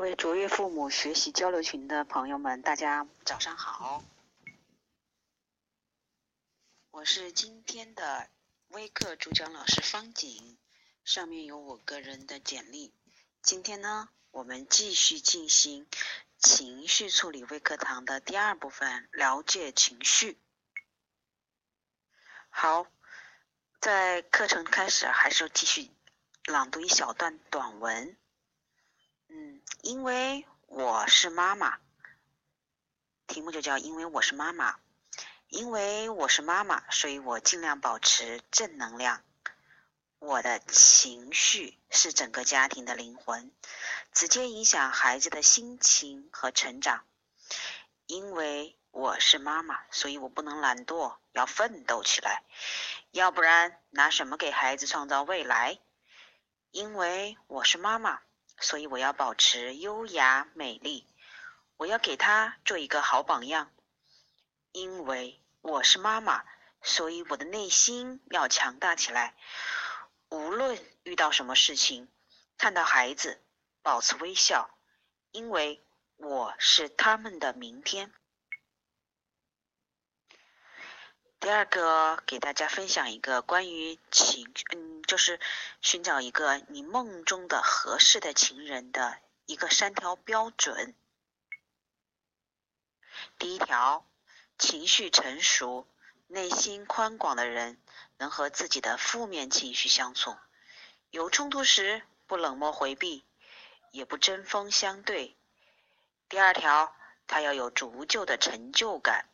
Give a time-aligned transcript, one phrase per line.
[0.00, 4.02] 各位卓越父母学习交流群的朋友们，大家早上好！
[6.90, 8.30] 我是今天的
[8.68, 10.56] 微课主讲老师方景，
[11.04, 12.94] 上面有我个人的简历。
[13.42, 15.86] 今天呢，我们继续进行
[16.38, 20.40] 情绪处理微课堂的第二部分，了解情绪。
[22.48, 22.86] 好，
[23.82, 25.90] 在课程开始，还是继续
[26.46, 28.16] 朗读一小段短文。
[29.90, 31.80] 因为我是妈妈，
[33.26, 34.76] 题目就叫“因为我是妈妈”。
[35.50, 39.24] 因为我是妈妈，所以我尽量保持正能量。
[40.20, 43.50] 我的情绪是整个家庭的灵魂，
[44.12, 47.04] 直接影响孩子的心情和成长。
[48.06, 52.44] 因为我是妈妈，所以我不能懒惰，要奋斗起来，
[53.10, 55.80] 要不然拿什么给孩子创造未来？
[56.70, 58.20] 因为我是妈妈。
[58.60, 61.06] 所以我要保持优雅美丽，
[61.76, 63.72] 我要给他做一个好榜样。
[64.72, 66.44] 因为我是妈妈，
[66.82, 69.34] 所以我的内心要强大起来。
[70.28, 72.08] 无论遇到什么事情，
[72.56, 73.42] 看到孩子，
[73.82, 74.78] 保持微笑，
[75.32, 75.84] 因为
[76.16, 78.12] 我是他们的明天。
[81.40, 85.40] 第二个，给大家分享一个关于情，嗯，就是
[85.80, 90.94] 寻找一个你梦中的合适的情人的一个三条标准。
[93.38, 94.06] 第一条，
[94.58, 95.86] 情绪成熟、
[96.26, 97.80] 内心宽广的人，
[98.18, 100.36] 能和自己的负面情绪相处，
[101.10, 103.24] 有冲突时不冷漠回避，
[103.92, 105.34] 也不针锋相对。
[106.28, 106.94] 第二条，
[107.26, 109.26] 他要有足够的成就感，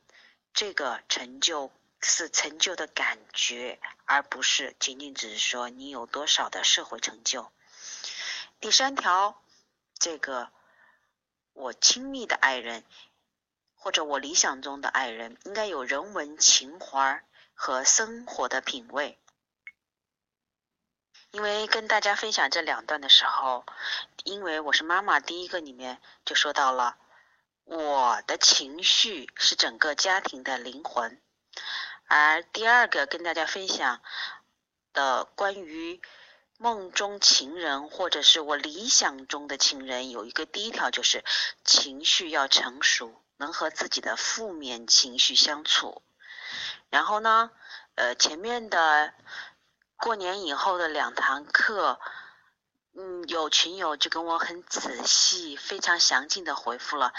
[0.54, 1.72] 这个成就。
[2.00, 7.50] 是成就的感觉，而不是仅仅只是说你有多少的社会成就。
[8.60, 9.42] 第三条，
[9.98, 10.50] 这个
[11.52, 12.84] 我亲密的爱人
[13.74, 17.24] 或者我理想中的爱人，应该有人文情怀
[17.54, 19.18] 和生活的品味。
[21.32, 23.66] 因为跟大家分享这两段的时候，
[24.24, 26.96] 因为我是妈妈，第一个里面就说到了
[27.64, 31.20] 我的情绪是整个家庭的灵魂。
[32.06, 34.00] 而第二个跟大家分享
[34.92, 36.00] 的关于
[36.58, 41.24] 梦中情人或者是我理想中的情人，有一个第一条就是
[41.64, 46.02] 情绪要成熟，能和自己的负面情绪相处。
[46.90, 47.50] 然后呢，
[47.94, 49.12] 呃，前面的
[49.96, 52.00] 过年以后的两堂课。
[52.98, 57.12] 嗯，有群友就跟我很仔细、非常详尽的回复了，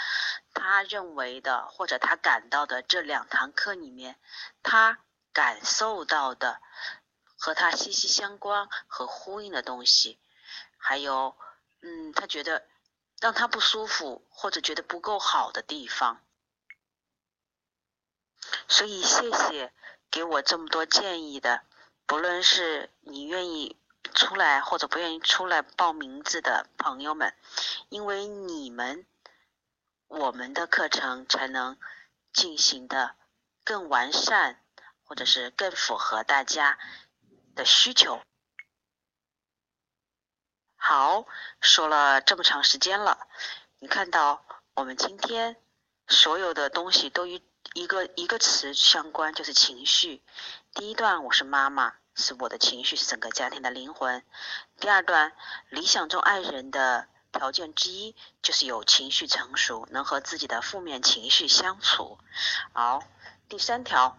[0.52, 4.18] 他认为的或者他感到的这两堂课里面，
[4.64, 4.98] 他
[5.32, 6.60] 感受到的
[7.36, 10.18] 和他息息相关和呼应的东西，
[10.78, 11.36] 还有，
[11.82, 12.66] 嗯，他觉得
[13.20, 16.20] 让他不舒服或者觉得不够好的地方，
[18.66, 19.72] 所以谢谢
[20.10, 21.62] 给我这么多建议的，
[22.04, 23.76] 不论是你愿意。
[24.14, 27.34] 出来或者不愿意出来报名字的朋友们，
[27.88, 29.06] 因为你们，
[30.08, 31.78] 我们的课程才能
[32.32, 33.16] 进行的
[33.64, 34.62] 更完善，
[35.04, 36.78] 或者是更符合大家
[37.54, 38.20] 的需求。
[40.76, 41.26] 好，
[41.60, 43.28] 说了这么长时间了，
[43.78, 44.44] 你看到
[44.74, 45.56] 我们今天
[46.06, 47.42] 所有的东西都与
[47.74, 50.22] 一个一个词相关，就是情绪。
[50.72, 51.96] 第一段，我是妈妈。
[52.18, 54.24] 是我的情绪是整个家庭的灵魂。
[54.80, 55.32] 第二段，
[55.70, 62.18] 理想中爱人的条件之一就是有情绪成熟，能和自己的负面情绪相处。
[62.72, 63.04] 好，
[63.48, 64.18] 第三条，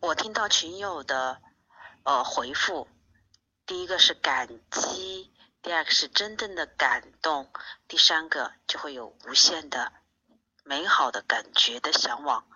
[0.00, 1.42] 我听到群友的
[2.04, 2.86] 呃回复，
[3.66, 5.32] 第一个是感激，
[5.62, 7.50] 第二个是真正的感动，
[7.88, 9.92] 第三个就会有无限的
[10.62, 12.46] 美好的感觉的向往。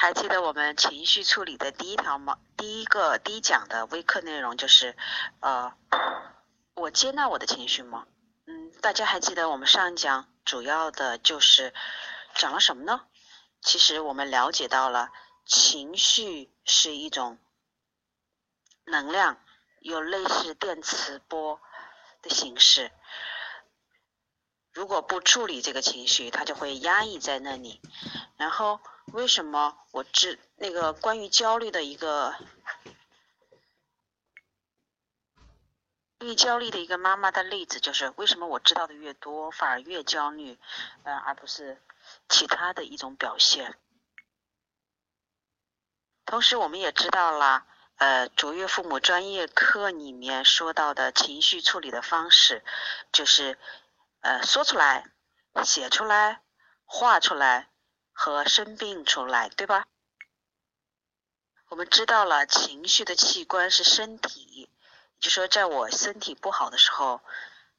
[0.00, 2.38] 还记得我们情绪处理的第一条吗？
[2.56, 4.96] 第一个第一讲的微课内容就是，
[5.40, 5.74] 呃，
[6.72, 8.06] 我接纳我的情绪吗？
[8.46, 11.74] 嗯，大家还记得我们上一讲主要的就是
[12.34, 13.08] 讲了什么呢？
[13.60, 15.12] 其实我们了解到了，
[15.44, 17.38] 情绪是一种
[18.86, 19.38] 能量，
[19.80, 21.60] 有类似电磁波
[22.22, 22.90] 的形式。
[24.72, 27.80] 如果不处理这个情绪，它就会压抑在那里，
[28.36, 28.80] 然后。
[29.12, 32.32] 为什么我知那个关于焦虑的一个，
[36.18, 40.56] 关于焦虑的一个妈妈的例子，就是为什么我知道的越多，反而越焦虑，
[41.02, 41.82] 呃，而不是
[42.28, 43.76] 其他的一种表现。
[46.24, 47.66] 同时，我们也知道了，
[47.96, 52.62] 呃卓越父母专业课里面说到的情绪处理的方式，
[53.10, 53.58] 就是
[54.20, 55.10] 呃说出来、
[55.64, 56.42] 写出来、
[56.84, 57.68] 画出来
[58.12, 59.86] 和生病出来，对吧？
[61.68, 64.70] 我们知道了情绪的器官是身体，
[65.18, 67.20] 就说在我身体不好的时候，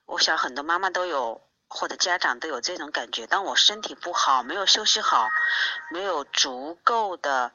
[0.05, 1.41] 我想很多妈妈都有。
[1.73, 5.29] 或者家长都有这种感觉，当我身体不好，没有休息好，
[5.89, 7.53] 没有足够的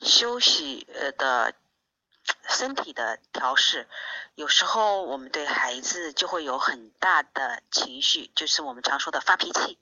[0.00, 1.52] 休息呃的
[2.48, 3.86] 身体的调试，
[4.34, 9.78] 有时候我们对孩子就会有很大的情绪，就是我们常说的发脾气。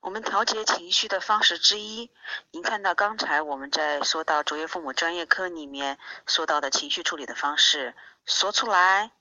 [0.00, 2.10] 我们调节情绪的方式之一，
[2.50, 7.94] 您看到刚才我们在说到卓越父母专业课里面说到的情绪处理的方式，
[8.24, 9.12] 说出来。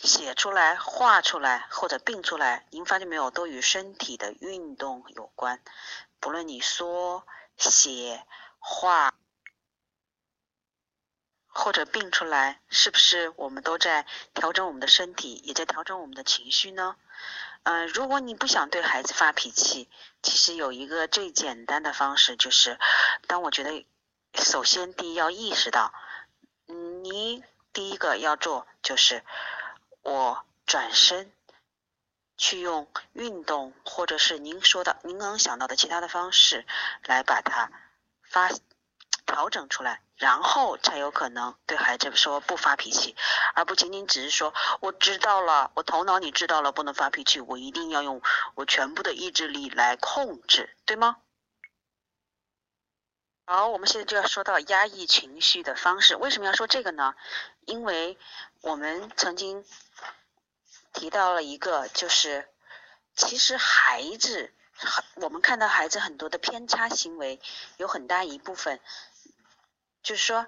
[0.00, 5.60] 写出来、画出来或者并出来，您发现没有，都与身体的运动有关。
[6.20, 7.26] 不论你说、
[7.56, 8.24] 写、
[8.60, 9.12] 画
[11.58, 16.96] 或者病出来，是不是我们都在调整我们的身体，也在调整我们的情绪呢？
[17.64, 19.90] 嗯，如果你不想对孩子发脾气，
[20.22, 22.78] 其实有一个最简单的方式，就是
[23.26, 23.84] 当我觉得，
[24.34, 25.92] 首先第一要意识到，
[26.68, 29.24] 嗯，你第一个要做就是。
[30.02, 31.30] 我转身
[32.38, 36.64] 去用运动，或者是您说的、您能想到的其他的方式，
[37.04, 37.70] 来把它
[38.22, 38.48] 发
[39.28, 43.14] 调整出来，然后才有可能对孩子说不发脾气，
[43.54, 48.22] 而不仅仅只是说我知道了，我头脑里知道了不能发脾气，我一定要用
[48.56, 51.18] 我全部的意志力来控制，对吗？
[53.46, 56.16] 好，我们现在就要说到压抑情绪的方式。
[56.16, 57.14] 为什么要说这个呢？
[57.66, 58.18] 因为
[58.62, 59.64] 我们曾经。
[60.94, 62.48] 提到了一个，就是
[63.14, 64.52] 其实孩子，
[65.16, 67.40] 我们看到孩子很多的偏差行为，
[67.76, 68.80] 有很大一部分，
[70.02, 70.46] 就是说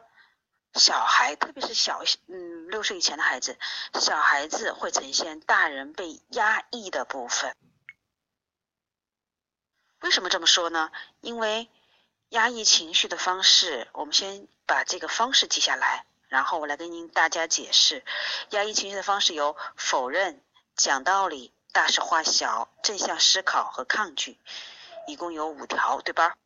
[0.74, 3.58] 小孩，特别是小嗯六岁以前的孩子，
[3.94, 7.54] 小孩子会呈现大人被压抑的部分。
[10.00, 10.90] 为什么这么说呢？
[11.20, 11.68] 因为
[12.30, 16.06] 压抑情绪的方式，我们先把这个方式记下来。
[16.28, 18.04] 然后我来跟您大家解释，
[18.50, 20.40] 压抑情绪的方式有否认、
[20.76, 24.38] 讲道理、大事化小、正向思考和抗拒，
[25.08, 26.36] 一共有五条，对吧？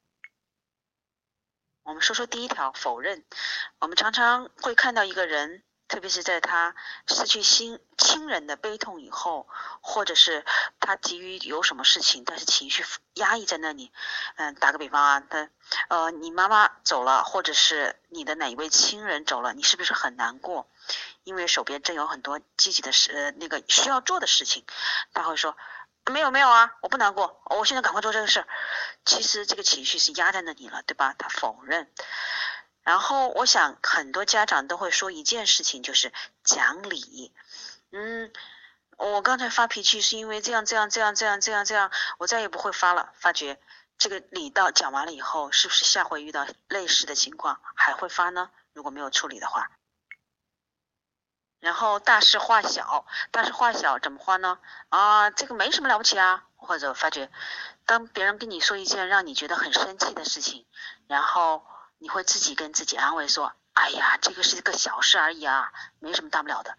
[1.85, 3.25] 我们说说第一条，否认。
[3.79, 5.63] 我们常常会看到一个人。
[5.87, 6.75] 特别是在他
[7.07, 9.47] 失去亲亲人的悲痛以后，
[9.83, 10.45] 或者是
[10.81, 12.83] 他急于有什么事情，但是情绪
[13.13, 13.93] 压抑在那里。
[14.37, 15.51] 嗯，打个比方啊，他
[15.89, 20.69] 呃，你妈妈走了，或者是你的哪一位亲人走了，你是不是很难过？
[21.23, 24.65] 因为手边正有很多积极的事，呃，那个需要做的事情。
[25.13, 25.55] 他会说
[26.13, 28.47] 没有没有啊，我不难过，我现在赶快做这个事。
[29.05, 31.15] 其实这个情绪是压在那里了，对吧？
[31.19, 31.91] 他否认。
[32.83, 36.13] 然后我想很多家长都会说一件事情，就是
[36.43, 37.33] 讲理。
[37.93, 38.31] 嗯，
[38.99, 43.13] 我刚才发脾气是因为这样这样这样这样这样这样，我再也不会发了。
[43.15, 43.59] 发觉
[43.97, 48.51] 这个理到讲完了以后，是不是下回遇到类似的情况还会发呢？
[48.75, 49.71] 如果没有处理的话。
[51.65, 54.59] 然后大事化小，大事化小怎么化呢？
[54.91, 56.45] 啊，这个没什么了不起啊。
[56.57, 57.31] 或者发觉，
[57.85, 60.67] 当别人跟你说一件让你觉得很生气的事情，
[61.09, 61.65] 然后。
[61.99, 66.77] 你会自己跟自己安慰说：“哎呀，这个是一个小事而已啊，没什么大不了的。”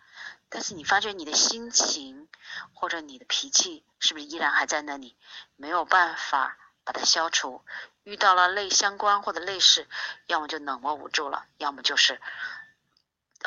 [0.50, 2.28] 但是你发觉你的心情
[2.74, 5.18] 或者你的脾气是不是依然还在那里，
[5.56, 7.64] 没有办法把它消除？
[8.04, 9.88] 遇到了类相关或者类似，
[10.28, 12.22] 要么就冷漠无助了，要么就是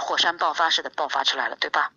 [0.01, 1.93] 火山爆发式的爆发出来了，对吧？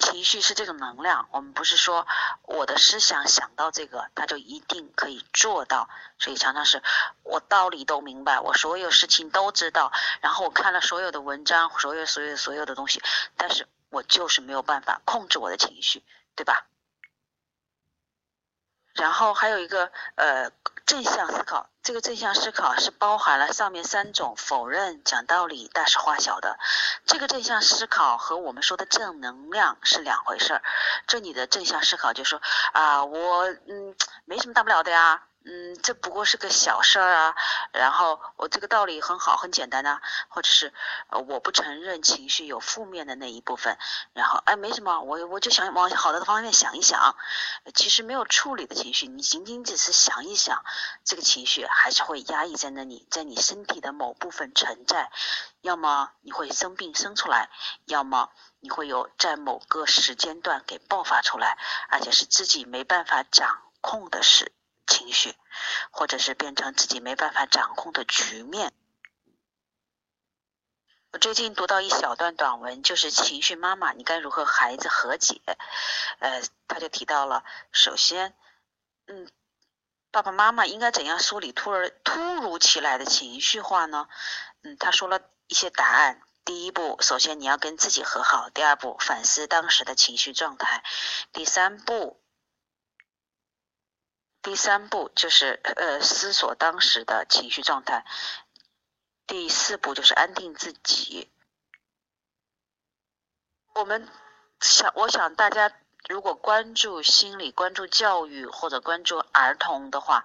[0.00, 2.08] 情绪是这种能量，我们不是说
[2.42, 5.88] 我的思想想到这个，他就一定可以做到。
[6.18, 6.82] 所以常常是
[7.22, 13.00] 我道理都明白，我所有事情都知道，然后我看了所有的文章，所有所有所有的东西，
[13.36, 16.02] 但是我就是没有办法控制我的情绪，
[16.34, 16.66] 对吧？
[18.96, 20.50] 然后还有一个呃
[20.86, 26.58] 正向思考，这个正向思考是包含了上面三种否认、讲道理、大事化小的。
[27.04, 30.62] 这个正向思考和我们说的正能量是两回事儿。
[31.06, 32.40] 这里的正向思考就说
[32.72, 35.22] 啊，我嗯没什么大不了的呀。
[35.48, 37.36] 嗯，这不过是个小事儿啊，
[37.72, 40.74] 然后我这个道理很好，很简单呐，或者是
[41.28, 43.78] 我不承认情绪有负面的那一部分，
[44.12, 47.14] 然后哎没什么，我我就想往好的方面想一想，
[47.76, 50.64] 其实没有处理的情绪，你仅仅只是想一想，
[51.04, 55.12] 这个情绪还是会压抑在那里，在你身体的某部分存在，
[55.60, 57.50] 要么你会生病生出来，
[57.84, 61.56] 要么你会有在某个时间段给爆发出来，
[61.88, 64.50] 而且是自己没办法掌控的事。
[64.86, 65.34] 情绪，
[65.90, 68.72] 或者是变成自己没办法掌控的局面。
[71.12, 75.40] 我最近读到一小段短文，就是情绪妈妈，你该如何和孩子和解？
[76.18, 78.34] 呃，他就提到了，首先，
[79.06, 79.30] 嗯，
[80.10, 84.08] 爸爸妈妈应该怎样梳理突然突如其来的情绪化呢？
[84.62, 86.20] 嗯，他说了一些答案。
[86.44, 90.80] 第一步，首先你要跟自己和好；第二步，反思当时的情绪状态；
[91.32, 92.20] 第三步，
[94.46, 98.04] 第三步就是呃思索当时的情绪状态；
[99.26, 101.32] 第四步就是安定自己。
[103.74, 104.08] 我们
[104.60, 105.72] 想，我想大家。
[106.08, 110.24] 如果关注心理、关注教育或者关注儿童的话，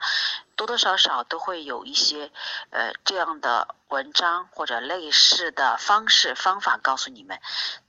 [0.55, 2.31] 多多少少都会有一些
[2.69, 7.39] 呃这样的文章或者类似的方式方法告诉你们。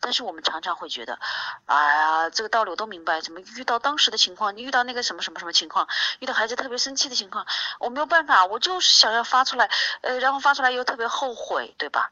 [0.01, 1.19] 但是我们常常会觉得，
[1.67, 5.87] 哎呀，这个道理我都明白，怎么遇到当时的情况，你遇到那个什么什么什么情况，
[6.21, 7.47] 遇到孩子特别生气的情况，
[7.79, 9.69] 我没有办法，我就是想要发出来，
[10.01, 12.11] 呃，然后发出来又特别后悔，对吧？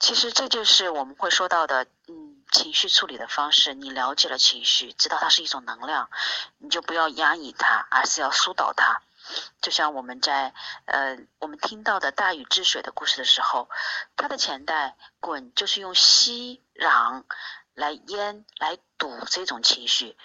[0.00, 2.23] 其实这就是我们会说到的，嗯，
[2.54, 3.74] 情绪处理的方式。
[3.74, 6.08] 你了解了情绪，知道它是一种能量，
[6.58, 9.02] 你就不要压抑它，而是要疏导它。
[9.60, 13.68] 就像我们在呃，我们听到的大禹治水的故事的时候，
[14.16, 17.24] 他的前代鲧就是用息壤。
[17.74, 20.16] 来淹来堵这种情绪，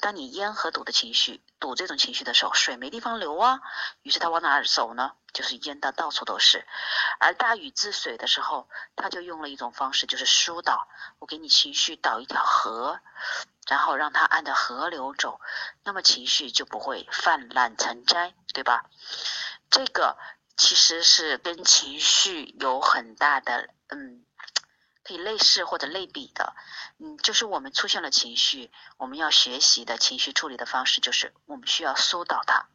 [0.00, 3.60] 当你淹和堵的情绪，堵这种情绪的时候，水没地方流啊，
[4.02, 5.12] 于是他往哪儿走呢？
[5.32, 6.66] 就是淹的到处都是。
[7.18, 10.88] 而大禹治水的时候，他就用了一种方式，就是疏导。
[11.18, 13.00] 我给你情绪导一条河，
[13.68, 15.40] 然后让它按着河流走，
[15.82, 18.86] 那么情绪就不会泛滥成灾，对吧？
[19.70, 20.16] 这个
[20.56, 24.24] 其实是跟情绪有很大的嗯。
[25.04, 26.56] 可以类似或者类比的，
[26.98, 32.68] 嗯，就是我们出现了情绪，我们要学习的情绪处理的方式，就是我们需要疏导它。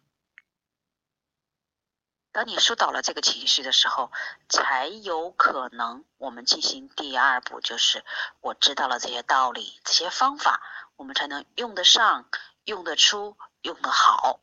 [2.32, 4.12] 当你疏导了这个情绪的时候，
[4.48, 8.06] 才有可能我们进行第二步，就是
[8.42, 10.62] 我知道了这些道理、这些方法，
[10.96, 12.30] 我们才能用得上、
[12.66, 14.40] 用得出、用得好。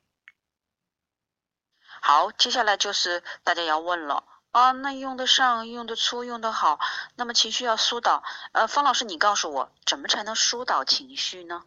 [2.00, 4.24] 好，接下来就是大家要问了。
[4.52, 6.80] 啊，那用得上，用得出，用得好，
[7.14, 8.24] 那么情绪要疏导。
[8.52, 11.64] 呃，方老师，你告诉我，怎么才能疏导情绪呢？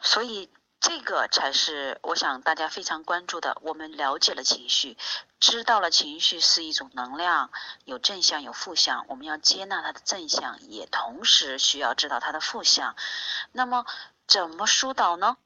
[0.00, 3.56] 所以这个才是我想大家非常关注的。
[3.62, 4.98] 我们了解了情绪，
[5.40, 7.50] 知道了情绪是一种能量，
[7.86, 12.94] 有正向有负向，我们要接纳它的正向，也同时需要知道它的负向。
[13.52, 13.86] 那么
[14.26, 15.38] 怎么疏导呢？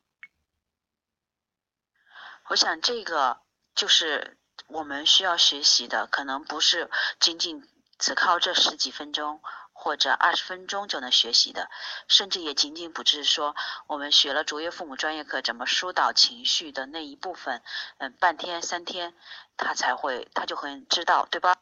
[2.48, 3.40] 我想这个。
[3.80, 7.66] 就是我们需要学习的，可能不是仅仅
[7.98, 9.40] 只靠这十几分钟
[9.72, 11.70] 或者二十分钟就能学习的，
[12.06, 13.56] 甚至也仅仅不是说
[13.86, 17.62] 我们学了卓越父母专业课怎么疏导情绪的那一部分，
[17.96, 19.14] 嗯，半天三天
[19.56, 21.56] 他才会他就会知道，对吧？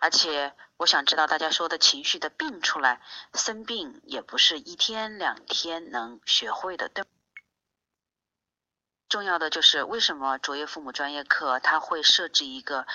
[0.00, 3.00] 而且我想知道大家说的情绪的病出来，
[3.34, 7.04] 生病也不是一天两天能学会的，对。
[9.10, 12.86] 重要的就是为什么卓越父母专业课它会设置一个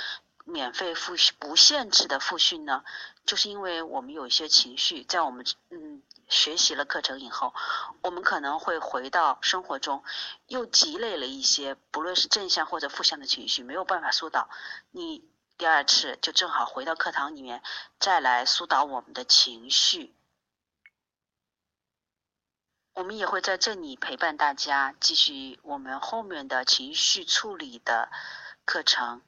[0.46, 2.84] 免费复、不限制的复训呢？
[3.26, 7.54] 就是因为我们有一些情绪，在我们嗯学习了课程以后，
[8.02, 10.04] 我们可能会回到生活中，
[10.48, 14.48] 又积累了一些不论是正向或者负向的情绪，没有办法疏导。
[14.92, 17.62] 你第二次就正好回到课堂里面，
[18.00, 20.14] 再来疏导我们的情绪。
[22.96, 28.10] 我们也会在这里陪伴大家，继续我们后面的情绪处理的
[28.64, 29.22] 课程。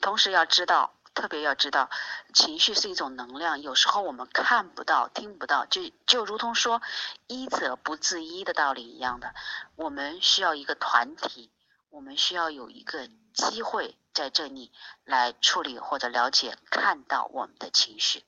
[0.00, 1.90] 同时要知道，特别要知道，
[2.32, 6.80] 情绪是一种能量，有时候我们看不到、听不到，就就如同说
[7.26, 9.34] “医者不自医”的道理一样的。
[9.74, 11.50] 我们需要一个团体，
[11.90, 14.70] 我们需要有一个机会在这里
[15.02, 18.24] 来处理或者了解、看到我们的情绪。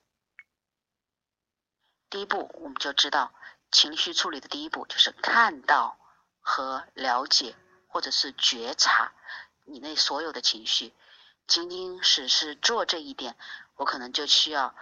[2.11, 3.33] 第一步，我们就知道
[3.71, 5.99] 情绪处理的第一步就是看到
[6.41, 7.55] 和了解，
[7.87, 9.13] 或者是觉察
[9.65, 10.95] 你那所有的情绪。
[11.47, 13.37] 仅仅只是做这一点，
[13.77, 14.75] 我可能就需要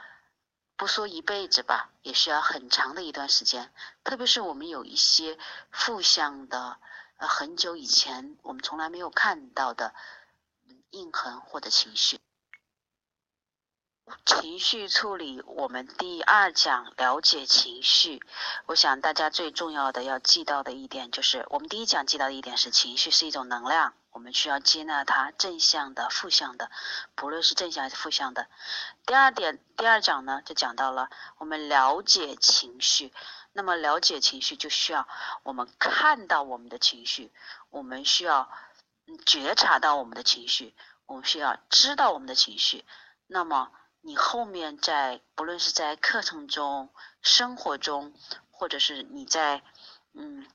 [0.77, 3.73] 不说一辈子吧，也需要很长的一段时间。
[4.03, 5.39] 特别是我们有一些
[5.71, 6.79] 负向的，
[7.19, 9.95] 呃，很久以前我们从来没有看到的
[10.91, 12.21] 印痕或者情绪。
[14.25, 18.23] 情绪处理，我们第二讲了解情绪。
[18.67, 26.71] 我想大家最重要的要记到的一点就是，我们第一讲记到的一点是，情绪是一种能量，我们需要接纳它，正向的、负向的，
[27.17, 28.47] 不论是正向还是负向的。
[29.07, 33.13] 第二点，第二讲呢就讲到了我们了解情绪。
[33.53, 35.09] 那么了解情绪，就需要
[35.43, 37.33] 我们看到我们的情绪，
[37.71, 38.49] 我们需要
[39.25, 40.75] 觉察到我们的情绪，
[41.07, 42.85] 我们需要知道我们的情绪。
[43.27, 43.73] 那么
[44.07, 48.15] 你后面在不论是在课程中、生活中，
[48.53, 49.65] 或者是你在
[50.13, 50.47] 嗯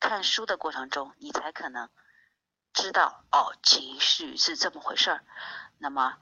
[0.00, 1.90] 看书的过程中，你才可能
[2.72, 5.24] 知道哦，情绪是这么回事儿。
[5.76, 6.16] 那么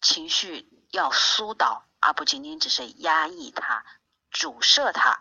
[0.00, 3.84] 情绪要疏导，而不仅仅只是压抑它、
[4.30, 5.20] 阻塞它。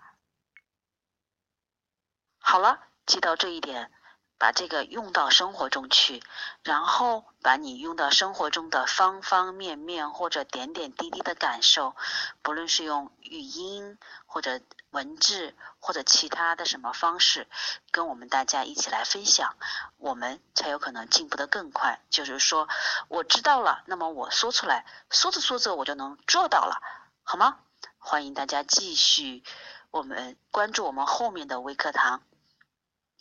[2.37, 3.91] 好了，记到这一点。
[4.37, 6.21] 把这个用到生活中去，
[6.63, 11.95] 然后把你用到生活中的方方面面或者点点滴滴的感受，
[12.41, 14.59] 不论是用语音或者
[14.91, 17.47] 文字或者其他的什么方式，
[17.91, 19.55] 跟我们大家一起来分享，
[19.97, 22.01] 我们才有可能进步的更快。
[22.09, 22.67] 就是说，
[23.07, 26.81] 我知道了，那么我说出来，说着说着我就能做到了，
[27.23, 27.59] 好吗？
[27.97, 29.43] 欢迎大家继续
[29.89, 32.21] 我们关注我们后面的微课堂，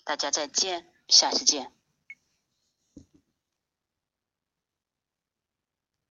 [0.04, 0.91] 大家再见。
[1.12, 1.70] 下次见。